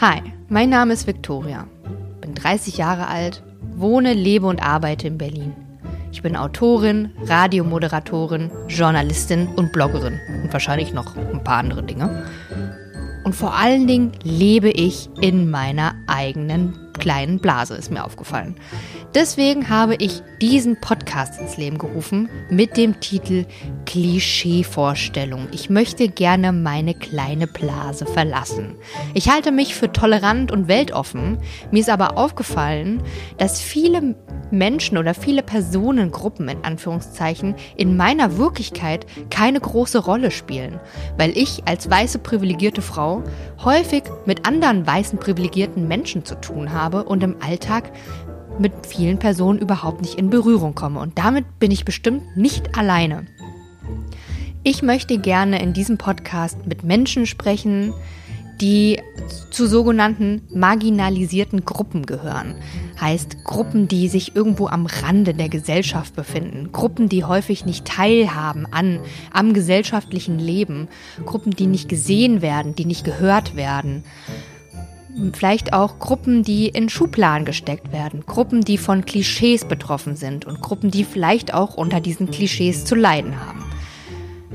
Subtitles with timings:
[0.00, 1.66] Hi, mein Name ist Viktoria,
[2.20, 3.42] bin 30 Jahre alt,
[3.74, 5.56] wohne, lebe und arbeite in Berlin.
[6.12, 12.24] Ich bin Autorin, Radiomoderatorin, Journalistin und Bloggerin und wahrscheinlich noch ein paar andere Dinge.
[13.28, 18.56] Und vor allen Dingen lebe ich in meiner eigenen kleinen Blase, ist mir aufgefallen.
[19.14, 23.44] Deswegen habe ich diesen Podcast ins Leben gerufen mit dem Titel
[23.86, 25.48] Klischeevorstellung.
[25.52, 28.76] Ich möchte gerne meine kleine Blase verlassen.
[29.14, 31.38] Ich halte mich für tolerant und weltoffen.
[31.70, 33.02] Mir ist aber aufgefallen,
[33.36, 34.14] dass viele
[34.50, 40.80] Menschen oder viele Personengruppen in Anführungszeichen in meiner Wirklichkeit keine große Rolle spielen,
[41.16, 43.17] weil ich als weiße privilegierte Frau
[43.64, 47.90] häufig mit anderen weißen privilegierten Menschen zu tun habe und im Alltag
[48.58, 51.00] mit vielen Personen überhaupt nicht in Berührung komme.
[51.00, 53.26] Und damit bin ich bestimmt nicht alleine.
[54.64, 57.94] Ich möchte gerne in diesem Podcast mit Menschen sprechen,
[58.60, 59.00] die
[59.50, 62.54] zu sogenannten marginalisierten Gruppen gehören.
[63.00, 66.70] Heißt Gruppen, die sich irgendwo am Rande der Gesellschaft befinden.
[66.72, 69.00] Gruppen, die häufig nicht teilhaben an,
[69.32, 70.88] am gesellschaftlichen Leben.
[71.24, 74.04] Gruppen, die nicht gesehen werden, die nicht gehört werden
[75.32, 80.60] vielleicht auch Gruppen, die in Schubladen gesteckt werden, Gruppen, die von Klischees betroffen sind und
[80.60, 83.67] Gruppen, die vielleicht auch unter diesen Klischees zu leiden haben.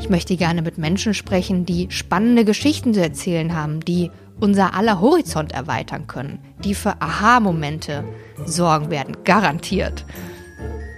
[0.00, 4.98] Ich möchte gerne mit Menschen sprechen, die spannende Geschichten zu erzählen haben, die unser aller
[4.98, 8.02] Horizont erweitern können, die für Aha-Momente
[8.46, 10.06] sorgen werden, garantiert.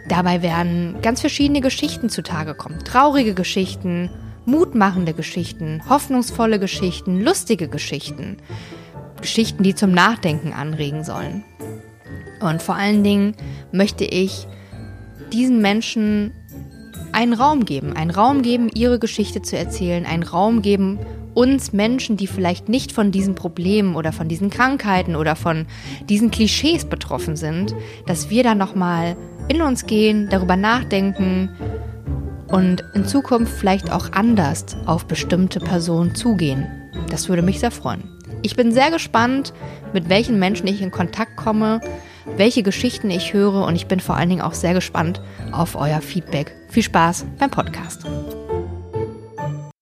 [0.08, 2.78] Dabei werden ganz verschiedene Geschichten zutage kommen.
[2.84, 4.08] Traurige Geschichten,
[4.46, 8.36] mutmachende Geschichten, hoffnungsvolle Geschichten, lustige Geschichten.
[9.20, 11.42] Geschichten, die zum Nachdenken anregen sollen.
[12.40, 13.34] Und vor allen Dingen
[13.72, 14.46] möchte ich
[15.32, 16.32] diesen Menschen
[17.12, 20.98] einen Raum geben, einen Raum geben, ihre Geschichte zu erzählen, einen Raum geben,
[21.34, 25.66] uns Menschen, die vielleicht nicht von diesen Problemen oder von diesen Krankheiten oder von
[26.08, 27.74] diesen Klischees betroffen sind,
[28.06, 29.16] dass wir da nochmal
[29.48, 31.50] in uns gehen, darüber nachdenken
[32.48, 36.66] und in Zukunft vielleicht auch anders auf bestimmte Personen zugehen.
[37.10, 38.04] Das würde mich sehr freuen.
[38.42, 39.52] Ich bin sehr gespannt,
[39.92, 41.80] mit welchen Menschen ich in Kontakt komme,
[42.36, 46.00] welche Geschichten ich höre und ich bin vor allen Dingen auch sehr gespannt auf euer
[46.00, 46.54] Feedback.
[46.72, 48.06] Viel Spaß beim Podcast.